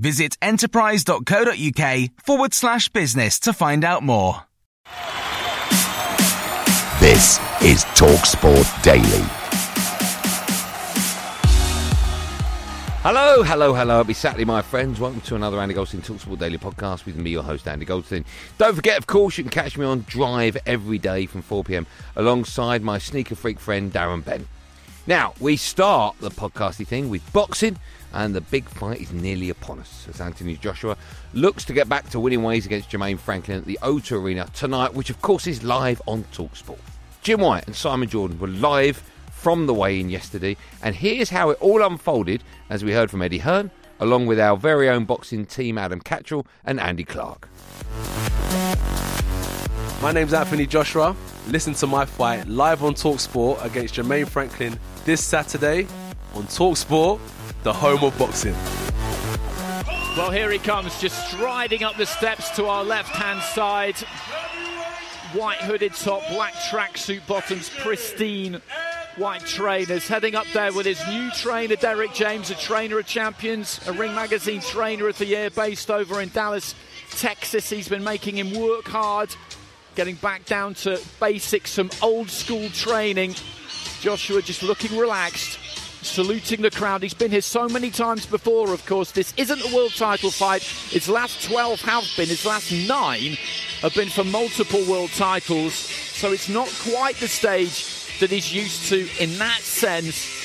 [0.00, 4.44] Visit enterprise.co.uk forward slash business to find out more.
[7.00, 9.26] This is TalkSport Daily.
[13.02, 13.98] Hello, hello, hello.
[13.98, 14.98] Happy Saturday, my friends.
[14.98, 18.24] Welcome to another Andy Goldstein Talksport Daily podcast with me, your host, Andy Goldstein.
[18.56, 21.84] Don't forget, of course, you can catch me on Drive every day from 4pm
[22.16, 24.46] alongside my sneaker freak friend, Darren Bent.
[25.06, 27.78] Now, we start the podcasty thing with boxing,
[28.12, 30.96] and the big fight is nearly upon us as Anthony Joshua
[31.32, 34.94] looks to get back to winning ways against Jermaine Franklin at the O2 Arena tonight,
[34.94, 36.78] which, of course, is live on Talksport.
[37.22, 41.58] Jim White and Simon Jordan were live from the weigh-in yesterday, and here's how it
[41.60, 45.78] all unfolded as we heard from Eddie Hearn, along with our very own boxing team
[45.78, 47.48] Adam Catterall and Andy Clark.
[50.02, 51.14] My name's Anthony Joshua.
[51.48, 55.86] Listen to my fight live on Talksport against Jermaine Franklin this Saturday
[56.34, 57.20] on Talksport,
[57.62, 58.54] the home of boxing.
[60.16, 63.96] Well, here he comes, just striding up the steps to our left-hand side.
[65.32, 68.60] White hooded top, black tracksuit bottoms, pristine
[69.16, 70.08] white trainers.
[70.08, 74.14] Heading up there with his new trainer, Derek James, a trainer of champions, a Ring
[74.14, 76.74] Magazine trainer of the year based over in Dallas,
[77.10, 77.70] Texas.
[77.70, 79.34] He's been making him work hard,
[79.94, 83.34] getting back down to basics, some old school training.
[84.00, 85.58] Joshua just looking relaxed,
[86.02, 87.02] saluting the crowd.
[87.02, 89.12] He's been here so many times before, of course.
[89.12, 90.62] This isn't a world title fight.
[90.62, 93.36] His last 12 have been, his last nine
[93.82, 95.74] have been for multiple world titles.
[95.74, 100.38] So it's not quite the stage that he's used to in that sense.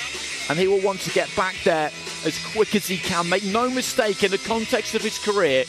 [0.49, 1.91] And he will want to get back there
[2.25, 3.27] as quick as he can.
[3.29, 5.66] Make no mistake, in the context of his career,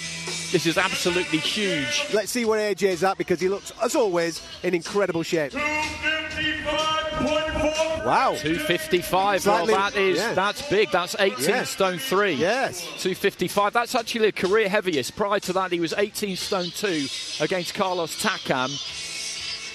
[0.56, 2.06] this is absolutely huge.
[2.14, 5.52] Let's see where AJ's at because he looks, as always, in incredible shape.
[8.06, 8.36] Wow.
[8.38, 9.42] 255.
[9.42, 10.32] Slightly- well, that is yeah.
[10.32, 10.90] that's big.
[10.90, 11.64] That's 18 Yeah.
[11.64, 12.32] stone three.
[12.32, 12.80] Yes.
[13.02, 13.74] 255.
[13.74, 15.14] That's actually a career heaviest.
[15.14, 17.06] Prior to that, he was 18 stone two
[17.40, 18.70] against Carlos Takam.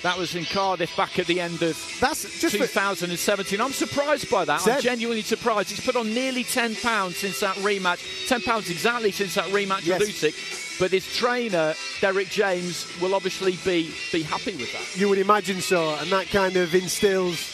[0.01, 3.61] That was in Cardiff back at the end of That's just for- 2017.
[3.61, 4.67] I'm surprised by that.
[4.67, 5.69] I'm genuinely surprised.
[5.69, 8.27] He's put on nearly 10 pounds since that rematch.
[8.27, 9.99] 10 pounds exactly since that rematch Yes.
[9.99, 10.69] with Usyk.
[10.81, 14.99] But his trainer, Derek James, will obviously be be happy with that.
[14.99, 17.53] You would imagine so, and that kind of instills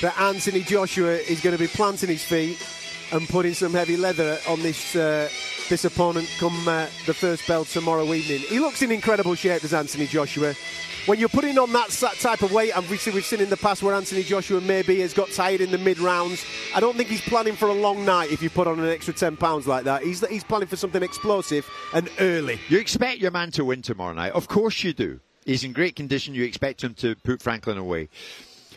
[0.00, 2.56] that Anthony Joshua is going to be planting his feet
[3.12, 5.28] and putting some heavy leather on this uh,
[5.68, 8.38] this opponent come uh, the first bell tomorrow evening.
[8.40, 10.54] He looks in incredible shape, does Anthony Joshua.
[11.06, 13.56] When you're putting on that type of weight, and we've seen, we've seen in the
[13.56, 16.44] past where Anthony Joshua maybe has got tired in the mid rounds.
[16.74, 19.14] I don't think he's planning for a long night if you put on an extra
[19.14, 20.02] 10 pounds like that.
[20.02, 22.60] He's, he's planning for something explosive and early.
[22.68, 24.32] You expect your man to win tomorrow night.
[24.32, 25.20] Of course you do.
[25.46, 26.34] He's in great condition.
[26.34, 28.10] You expect him to put Franklin away.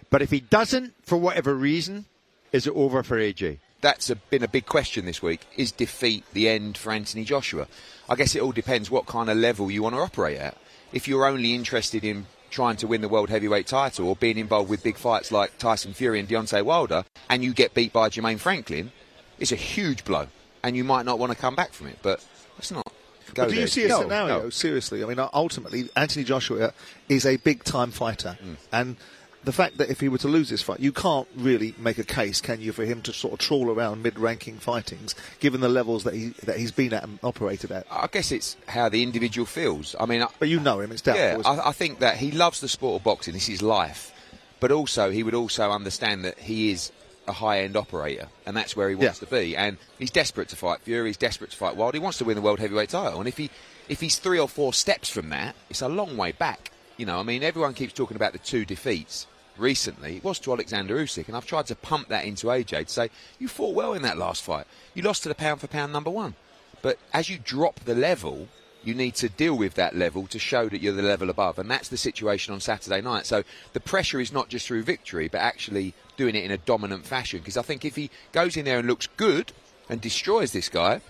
[0.09, 2.05] But if he doesn't, for whatever reason,
[2.53, 3.59] is it over for AJ?
[3.81, 5.41] That's a, been a big question this week.
[5.57, 7.67] Is defeat the end for Anthony Joshua?
[8.07, 10.57] I guess it all depends what kind of level you want to operate at.
[10.93, 14.69] If you're only interested in trying to win the world heavyweight title or being involved
[14.69, 18.39] with big fights like Tyson Fury and Deontay Wilder, and you get beat by Jermaine
[18.39, 18.91] Franklin,
[19.39, 20.27] it's a huge blow,
[20.63, 21.97] and you might not want to come back from it.
[22.01, 22.25] But
[22.57, 22.85] let's not
[23.33, 24.49] go But do you see a No, scenario, no.
[24.49, 25.01] seriously?
[25.03, 26.73] I mean, ultimately, Anthony Joshua
[27.07, 28.37] is a big time fighter.
[28.43, 28.55] Mm.
[28.73, 28.95] And
[29.43, 32.03] the fact that if he were to lose this fight, you can't really make a
[32.03, 35.69] case, can you, for him to sort of trawl around mid ranking fightings, given the
[35.69, 37.87] levels that, he, that he's been at and operated at?
[37.89, 39.95] I guess it's how the individual feels.
[39.99, 41.41] I mean, I- But you know him, it's doubtful.
[41.53, 41.61] yeah.
[41.61, 43.33] I, I think that he loves the sport of boxing.
[43.33, 44.11] This is life,
[44.59, 46.91] but also he would also understand that he is
[47.27, 49.27] a high-end operator, and that's where he wants Yeah.
[49.27, 49.55] to be.
[49.55, 51.09] And he's desperate to fight Fury.
[51.09, 51.93] He's desperate to fight Wild.
[51.93, 53.19] He wants to win the world heavyweight title.
[53.19, 53.49] And if he
[53.89, 56.70] if he's three or four steps from that, it's a long way back.
[57.01, 59.25] You know, I mean, everyone keeps talking about the two defeats
[59.57, 60.17] recently.
[60.17, 63.09] It was to Alexander Usyk, and I've tried to pump that into AJ to say
[63.39, 64.67] you fought well in that last fight.
[64.93, 66.35] You lost to the pound for pound number one,
[66.83, 68.49] but as you drop the level,
[68.83, 71.57] you need to deal with that level to show that you're the level above.
[71.57, 73.25] And that's the situation on Saturday night.
[73.25, 73.41] So
[73.73, 77.39] the pressure is not just through victory, but actually doing it in a dominant fashion.
[77.39, 79.53] Because I think if he goes in there and looks good
[79.89, 81.01] and destroys this guy,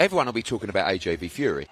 [0.00, 1.68] everyone will be talking about AJ v Fury.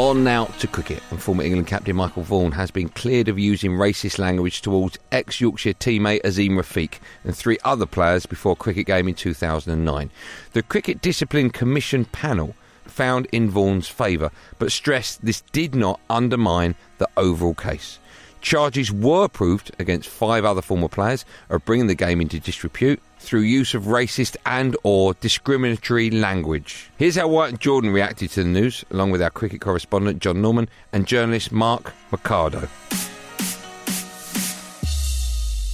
[0.00, 3.72] On now to cricket, and former England captain Michael Vaughan has been cleared of using
[3.72, 8.86] racist language towards ex Yorkshire teammate Azeem Rafiq and three other players before a cricket
[8.86, 10.10] game in 2009.
[10.54, 12.54] The Cricket Discipline Commission panel
[12.86, 17.98] found in Vaughan's favour, but stressed this did not undermine the overall case.
[18.40, 23.40] Charges were proved against five other former players of bringing the game into disrepute through
[23.40, 26.90] use of racist and or discriminatory language.
[26.98, 30.42] Here's how White and Jordan reacted to the news, along with our cricket correspondent John
[30.42, 32.68] Norman and journalist Mark Mercado.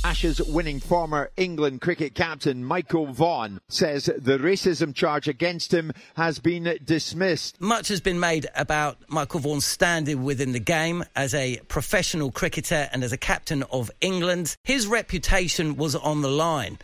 [0.07, 6.39] Ashes winning former England cricket captain Michael Vaughan says the racism charge against him has
[6.39, 7.61] been dismissed.
[7.61, 12.89] Much has been made about Michael Vaughan's standing within the game as a professional cricketer
[12.93, 14.57] and as a captain of England.
[14.63, 16.79] His reputation was on the line.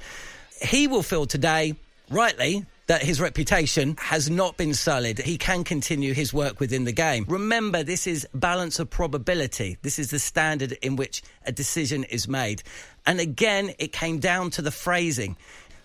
[0.62, 1.74] He will feel today,
[2.10, 5.18] rightly, that his reputation has not been sullied.
[5.18, 7.24] He can continue his work within the game.
[7.28, 9.78] Remember, this is balance of probability.
[9.82, 12.62] This is the standard in which a decision is made.
[13.06, 15.36] And again, it came down to the phrasing.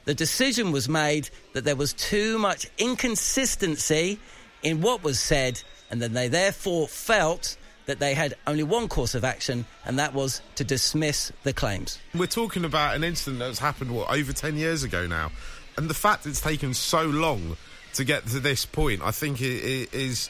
[0.05, 4.19] The decision was made that there was too much inconsistency
[4.63, 7.57] in what was said, and then they therefore felt
[7.87, 11.99] that they had only one course of action, and that was to dismiss the claims.
[12.13, 15.31] We're talking about an incident that's happened, what, over 10 years ago now.
[15.77, 17.57] And the fact it's taken so long
[17.93, 20.29] to get to this point, I think it, is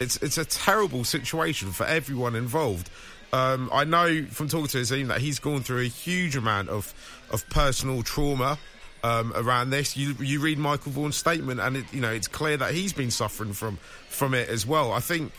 [0.00, 2.90] it's it's a terrible situation for everyone involved.
[3.32, 6.68] Um, I know from talking to his team that he's gone through a huge amount
[6.68, 6.94] of
[7.30, 8.58] of personal trauma
[9.02, 9.96] um, around this.
[9.96, 13.10] You you read Michael Vaughan's statement, and it, you know it's clear that he's been
[13.10, 13.78] suffering from
[14.08, 14.92] from it as well.
[14.92, 15.32] I think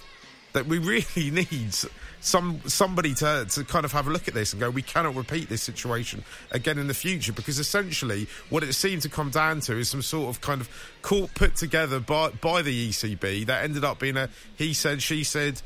[0.55, 1.75] that we really need
[2.21, 5.13] some somebody to, to kind of have a look at this and go, we cannot
[5.15, 9.59] repeat this situation again in the future because essentially what it seemed to come down
[9.59, 10.69] to is some sort of kind of
[11.03, 15.23] court put together by by the ECB that ended up being a he said she
[15.23, 15.61] said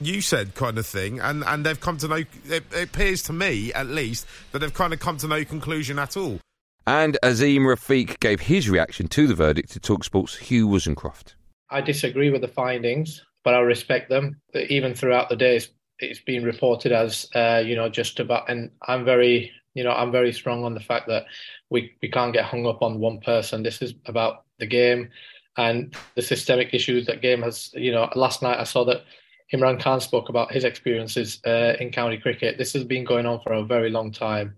[0.00, 2.16] you said kind of thing, and, and they've come to no.
[2.16, 5.96] It, it appears to me, at least, that they've kind of come to no conclusion
[5.98, 6.40] at all.
[6.88, 11.34] And Azeem Rafiq gave his reaction to the verdict to Talksport's Hugh Woozencroft.
[11.70, 14.40] I disagree with the findings, but I respect them.
[14.54, 15.68] Even throughout the days,
[15.98, 20.12] it's been reported as uh, you know just about, and I'm very you know I'm
[20.12, 21.26] very strong on the fact that
[21.70, 23.62] we we can't get hung up on one person.
[23.62, 25.10] This is about the game
[25.56, 27.70] and the systemic issues that game has.
[27.74, 29.04] You know, last night I saw that
[29.52, 32.58] Imran Khan spoke about his experiences uh, in county cricket.
[32.58, 34.56] This has been going on for a very long time.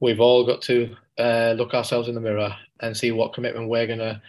[0.00, 3.86] We've all got to uh, look ourselves in the mirror and see what commitment we're
[3.86, 4.22] going to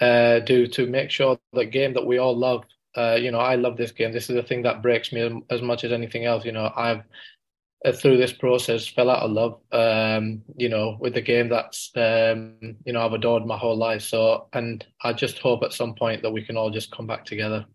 [0.00, 2.64] uh, do to make sure the game that we all love.
[2.96, 4.12] Uh, you know, I love this game.
[4.12, 6.44] This is the thing that breaks me as much as anything else.
[6.44, 7.02] You know, I've
[7.84, 9.60] uh, through this process fell out of love.
[9.72, 14.02] Um, you know, with the game that's um, you know I've adored my whole life.
[14.02, 17.24] So, and I just hope at some point that we can all just come back
[17.24, 17.66] together.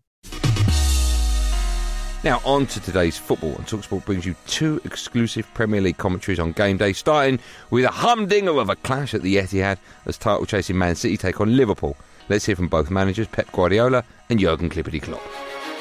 [2.22, 3.56] Now, on to today's football.
[3.56, 7.38] And Talksport brings you two exclusive Premier League commentaries on game day, starting
[7.70, 11.40] with a humdinger of a clash at the Etihad as title chasing Man City take
[11.40, 11.96] on Liverpool.
[12.30, 15.20] Let's hear from both managers, Pep Guardiola and Jurgen Klippity Klopp.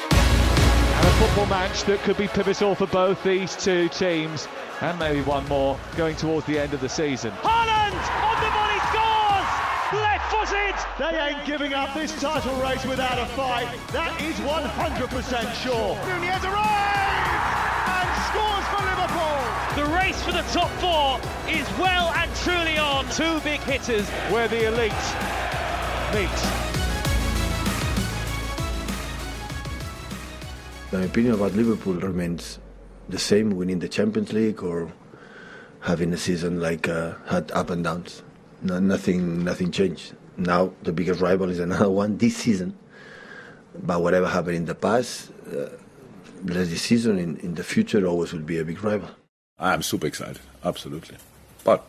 [0.10, 4.48] And a football match that could be pivotal for both these two teams,
[4.82, 7.30] and maybe one more going towards the end of the season.
[7.46, 10.02] Haaland on the volley scores!
[10.02, 10.74] Left footed!
[10.98, 13.70] They ain't giving up this title race without a fight.
[13.94, 15.94] That is 100% sure.
[16.10, 17.46] Nunez arrives
[17.94, 19.38] and scores for Liverpool.
[19.78, 23.08] The race for the top four is well and truly on.
[23.12, 24.94] Two big hitters where the elite
[26.14, 26.60] meet.
[30.92, 32.60] My opinion about Liverpool remains
[33.10, 34.92] the same, winning the Champions League or
[35.82, 38.24] having a season like uh, had up and downs.
[38.62, 40.14] No, nothing, nothing changed.
[40.38, 42.78] Now the biggest rival is another one this season.
[43.76, 45.70] But whatever happened in the past, uh,
[46.42, 49.10] this season in, in the future always will be a big rival.
[49.60, 51.18] I am super excited, absolutely.
[51.64, 51.86] But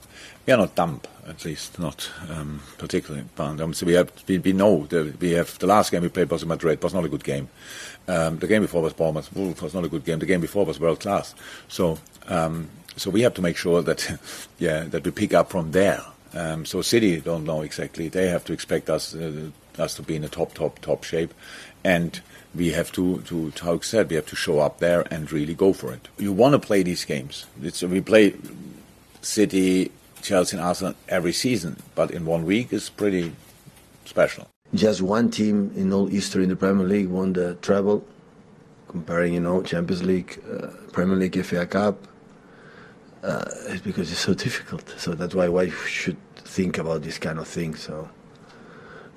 [0.47, 3.27] we are not dumb, at least not um, particularly.
[3.39, 6.31] Um, so we have we, we know that we have the last game we played
[6.31, 7.49] was in Madrid was not a good game.
[8.09, 10.19] Um, the game before was Bournemouth was not a good game.
[10.19, 11.35] The game before was world class.
[11.69, 11.99] So
[12.29, 14.19] um, so we have to make sure that
[14.59, 16.03] yeah that we pick up from there.
[16.33, 18.09] Um, so City don't know exactly.
[18.09, 21.35] They have to expect us uh, us to be in a top top top shape,
[21.85, 22.21] and
[22.55, 25.73] we have to, to, to said, we have to show up there and really go
[25.73, 26.09] for it.
[26.19, 27.47] You want to play these games.
[27.63, 28.35] It's, we play
[29.23, 29.91] City,
[30.23, 33.33] Chelsea, and Arsenal every season, but in one week is pretty
[34.05, 34.49] special.
[34.75, 38.05] Just one team in all history in the Premier League won the treble,
[38.89, 42.07] comparing, you know, Champions League, uh, Premier League, FA Cup.
[43.23, 44.95] Uh, it's because it's so difficult.
[44.97, 47.75] So that's why why should think about this kind of thing.
[47.75, 48.09] So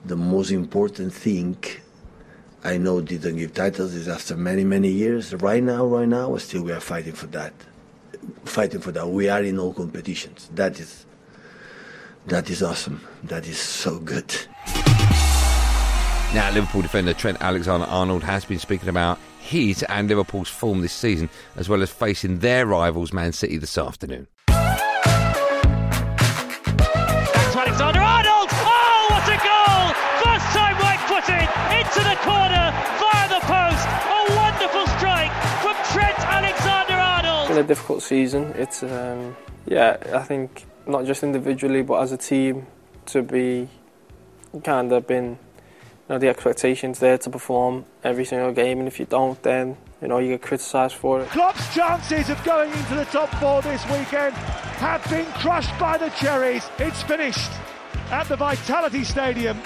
[0.05, 1.57] the most important thing
[2.63, 5.33] I know didn't give titles is after many many years.
[5.33, 7.53] Right now, right now, still we are fighting for that,
[8.45, 9.07] fighting for that.
[9.07, 10.49] We are in all competitions.
[10.53, 11.05] That is
[12.27, 13.01] that is awesome.
[13.23, 14.33] That is so good.
[16.33, 20.93] Now, Liverpool defender Trent Alexander Arnold has been speaking about his and Liverpool's form this
[20.93, 24.27] season, as well as facing their rivals Man City this afternoon.
[24.47, 24.79] Back
[27.55, 28.49] Alexander Arnold.
[28.51, 29.93] Oh, what a goal!
[30.23, 32.62] First time right footed into the corner
[37.53, 38.51] been a difficult season.
[38.55, 42.65] It's um, yeah, I think not just individually but as a team
[43.07, 43.69] to be
[44.63, 48.99] kind of been you know the expectations there to perform every single game and if
[48.99, 51.29] you don't then you know you get criticised for it.
[51.29, 54.33] Klopp's chances of going into the top four this weekend
[54.81, 56.67] have been crushed by the Cherries.
[56.79, 57.51] It's finished
[58.09, 59.59] at the Vitality Stadium.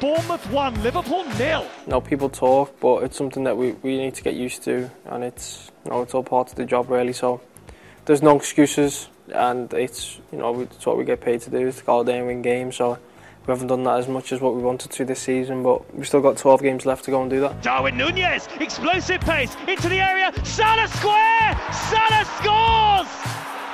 [0.00, 1.66] Bournemouth 1, Liverpool nil.
[1.86, 4.88] You know, people talk, but it's something that we, we need to get used to,
[5.06, 7.14] and it's you know it's all part of the job really.
[7.14, 7.40] So
[8.04, 11.76] there's no excuses, and it's you know it's what we get paid to do is
[11.78, 12.76] to go out there and win games.
[12.76, 12.98] So
[13.46, 16.06] we haven't done that as much as what we wanted to this season, but we've
[16.06, 17.62] still got 12 games left to go and do that.
[17.62, 20.30] Darwin Nunez, explosive pace into the area.
[20.44, 21.58] Salah square.
[21.72, 23.08] Salah scores.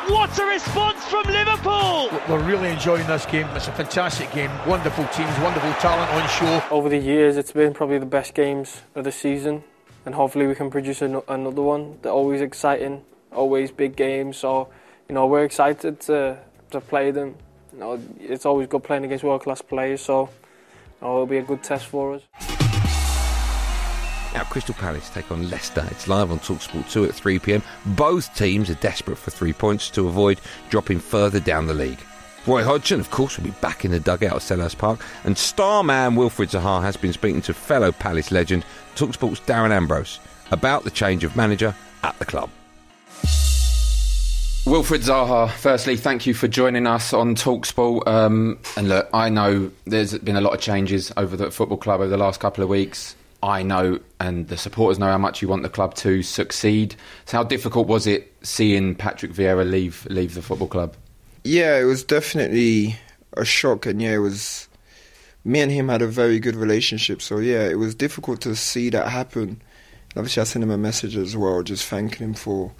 [0.06, 2.10] What a response from Liverpool!
[2.28, 3.48] We're really enjoying this game.
[3.54, 4.50] It's a fantastic game.
[4.66, 6.62] Wonderful teams, wonderful talent on show.
[6.70, 9.64] Over the years, it's been probably the best games of the season,
[10.06, 11.98] and hopefully we can produce an- another one.
[12.02, 14.36] They're always exciting, always big games.
[14.38, 14.68] So,
[15.08, 16.38] you know, we're excited to
[16.70, 17.36] to play them.
[17.72, 20.00] You know, it's always good playing against world class players.
[20.00, 20.28] So,
[21.00, 22.22] you know, it'll be a good test for us.
[24.34, 25.86] Now, Crystal Palace take on Leicester.
[25.92, 27.62] It's live on Talksport 2 at 3 pm.
[27.86, 32.00] Both teams are desperate for three points to avoid dropping further down the league.
[32.46, 35.82] Roy Hodgson, of course, will be back in the dugout at Selhurst Park, and star
[35.82, 40.20] man Wilfred Zaha has been speaking to fellow Palace legend Talksport's Darren Ambrose
[40.50, 42.50] about the change of manager at the club.
[44.66, 48.06] Wilfred Zaha, firstly, thank you for joining us on Talksport.
[48.06, 52.00] Um, and look, I know there's been a lot of changes over the football club
[52.00, 53.16] over the last couple of weeks.
[53.42, 56.94] I know, and the supporters know how much you want the club to succeed.
[57.26, 60.96] So, how difficult was it seeing Patrick Vieira leave leave the football club?
[61.44, 62.96] Yeah, it was definitely
[63.36, 64.68] a shock, and yeah, it was.
[65.44, 68.88] Me and him had a very good relationship, so yeah, it was difficult to see
[68.90, 69.60] that happen.
[70.16, 72.72] Obviously, I sent him a message as well, just thanking him for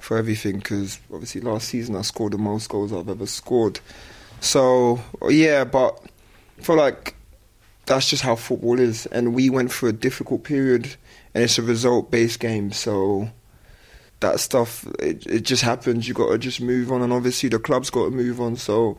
[0.00, 3.80] for everything because obviously last season I scored the most goals I've ever scored.
[4.40, 6.00] So yeah, but
[6.58, 7.14] I feel like
[7.86, 10.96] that's just how football is, and we went through a difficult period,
[11.34, 13.30] and it's a result-based game, so
[14.20, 16.08] that stuff it, it just happens.
[16.08, 18.56] You got to just move on, and obviously the club's got to move on.
[18.56, 18.96] So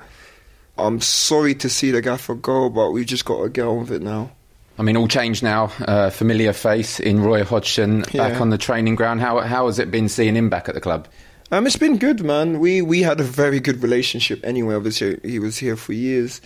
[0.78, 3.92] I'm sorry to see the gaffer go, but we just got to get on with
[3.92, 4.32] it now.
[4.78, 5.74] I mean, all changed now.
[5.82, 8.40] Uh, familiar face in Roy Hodgson back Yeah.
[8.40, 9.20] on the training ground.
[9.20, 11.08] How how has it been seeing him back at the club?
[11.52, 12.60] Um, it's been good, man.
[12.60, 14.76] We we had a very good relationship anyway.
[14.76, 16.40] Obviously, he was here for years.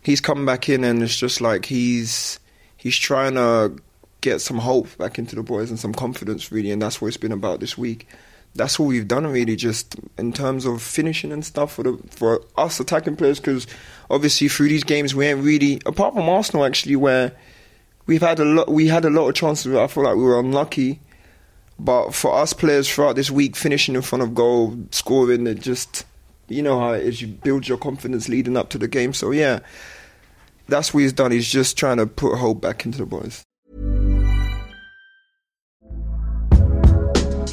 [0.00, 2.38] He's come back in, and it's just like he's
[2.78, 3.76] he's trying to
[4.24, 6.70] get some hope back into the boys and some confidence, really.
[6.70, 8.08] And that's what it's been about this week.
[8.54, 12.40] That's all we've done, really, just in terms of finishing and stuff for the for
[12.56, 13.38] us attacking players.
[13.38, 13.66] Because
[14.08, 17.32] obviously, through these games, we ain't really apart from Arsenal, actually, where
[18.06, 18.68] we've had a lot.
[18.68, 19.74] We had a lot of chances.
[19.74, 21.00] I feel like we were unlucky.
[21.78, 26.06] But for us players throughout this week, finishing in front of goal, scoring, it just,
[26.48, 27.20] you know how it is.
[27.20, 29.12] You build your confidence leading up to the game.
[29.12, 29.58] So, yeah,
[30.68, 31.32] that's what he's done.
[31.32, 33.42] He's just trying to put hope back into the boys.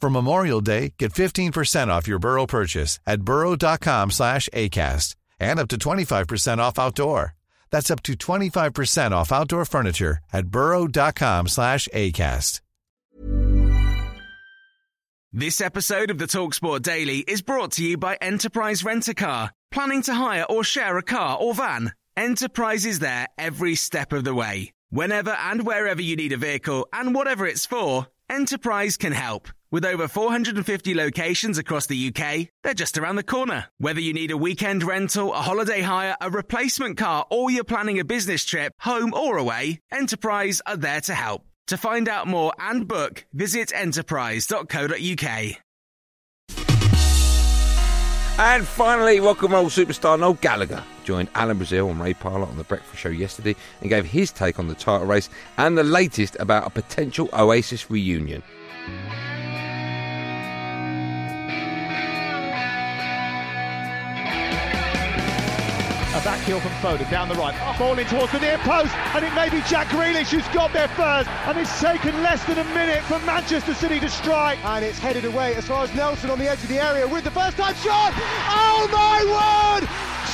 [0.00, 5.68] For Memorial Day, get 15% off your Burrow purchase at burrow.com slash ACAST and up
[5.68, 7.34] to 25% off outdoor.
[7.70, 12.60] That's up to 25% off outdoor furniture at burrow.com slash ACAST.
[15.32, 19.50] This episode of the Talksport Daily is brought to you by Enterprise Rent a Car.
[19.70, 21.92] Planning to hire or share a car or van?
[22.16, 24.72] Enterprise is there every step of the way.
[24.88, 29.48] Whenever and wherever you need a vehicle and whatever it's for, Enterprise can help.
[29.76, 33.66] With over 450 locations across the UK, they're just around the corner.
[33.76, 38.00] Whether you need a weekend rental, a holiday hire, a replacement car, or you're planning
[38.00, 41.42] a business trip, home or away, Enterprise are there to help.
[41.66, 45.56] To find out more and book, visit enterprise.co.uk.
[48.38, 52.56] And finally, rock and roll superstar Noel Gallagher joined Alan Brazil and Ray Parlour on
[52.56, 55.28] The Breakfast Show yesterday and gave his take on the title race
[55.58, 58.42] and the latest about a potential Oasis reunion.
[66.26, 67.54] Back heel from Foden down the right.
[67.62, 70.72] Oh, ball in towards the near post, and it may be Jack Grealish who's got
[70.72, 71.30] there first.
[71.46, 74.58] And it's taken less than a minute for Manchester City to strike.
[74.64, 77.22] And it's headed away as far as Nelson on the edge of the area with
[77.22, 78.12] the first time shot.
[78.50, 79.86] Oh my word!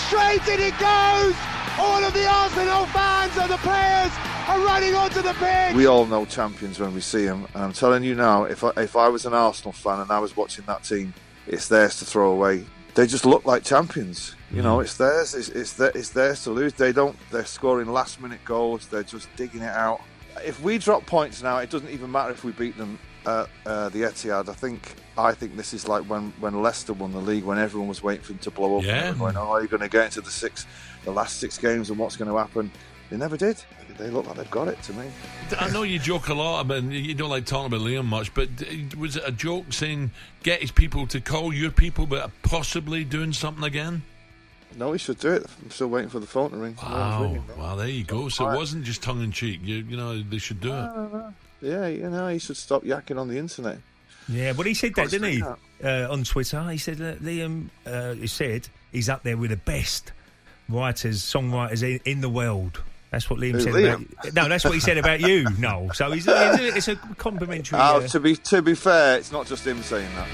[0.08, 1.36] Straight in it goes!
[1.76, 4.12] All of the Arsenal fans and the players
[4.48, 5.76] are running onto the pitch.
[5.76, 8.72] We all know champions when we see them, and I'm telling you now, if I,
[8.78, 11.12] if I was an Arsenal fan and I was watching that team,
[11.46, 12.64] it's theirs to throw away.
[12.94, 14.36] They just look like champions.
[14.52, 15.34] You know, it's theirs.
[15.34, 16.74] It's it's, their, it's theirs to lose.
[16.74, 17.16] They don't.
[17.30, 18.86] They're scoring last minute goals.
[18.86, 20.02] They're just digging it out.
[20.44, 23.88] If we drop points now, it doesn't even matter if we beat them at uh,
[23.88, 24.48] the Etihad.
[24.48, 27.88] I think I think this is like when, when Leicester won the league, when everyone
[27.88, 28.84] was waiting for them to blow up.
[28.84, 29.12] Yeah.
[29.12, 30.66] Going, oh, are you going to get into the six,
[31.04, 32.70] the last six games, and what's going to happen?
[33.10, 33.62] They never did.
[33.98, 35.06] They look like they've got it to me.
[35.58, 38.48] I know you joke a lot about you don't like talking about Liam much, but
[38.96, 43.34] was it a joke saying get his people to call your people, but possibly doing
[43.34, 44.02] something again?
[44.76, 45.46] No, he should do it.
[45.62, 46.76] I'm still waiting for the phone to ring.
[46.82, 48.28] No Wow, ringing, wow, there you go.
[48.28, 49.60] So it wasn't just tongue in cheek.
[49.62, 51.24] You, you know, they should do it.
[51.60, 53.78] Yeah, you know, he should stop yakking on the internet.
[54.28, 55.40] Yeah, but he said that, didn't he?
[55.40, 57.68] Constantly Uh, on Twitter, he said that Liam.
[57.86, 60.12] Uh, he said he's up there with the best
[60.68, 62.80] writers, songwriters in, in the world.
[63.10, 64.12] That's what Liam Who, said Liam?
[64.12, 64.34] about.
[64.34, 65.92] No, that's what he said about you, Noel.
[65.92, 67.78] So he's, it's a complimentary.
[67.78, 70.28] Oh, uh, to be to be fair, it's not just him saying that.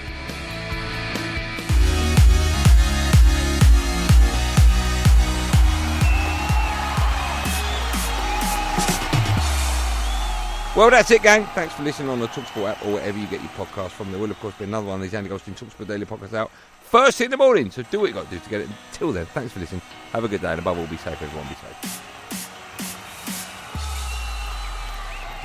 [10.79, 11.45] Well, that's it, gang.
[11.57, 14.13] Thanks for listening on the Talksport app or wherever you get your podcast from.
[14.13, 16.53] There will, of course, be another one of these Andy Goldstein Talksport Daily podcasts out
[16.83, 17.69] first thing in the morning.
[17.73, 18.69] So do what you got to do to get it.
[18.93, 19.83] Until then, thanks for listening.
[20.13, 21.21] Have a good day, and above all, be safe.
[21.21, 22.03] Everyone, be safe.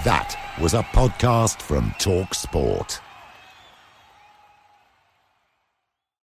[0.03, 2.35] That was a podcast from Talk